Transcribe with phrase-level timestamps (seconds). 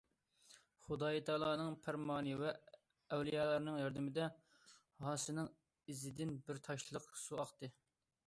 [0.85, 2.53] خۇدايىتائالانىڭ پەرمانى ۋە
[3.17, 4.29] ئەۋلىيالارنىڭ ياردىمىدە،
[5.09, 5.53] ھاسىنىڭ
[5.95, 7.71] ئىزىدىن بىر تاشلىق سۇ ئاقتى.